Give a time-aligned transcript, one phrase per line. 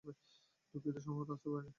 [0.73, 1.69] দুঃখিত সময়মতো আসতে পারিনি।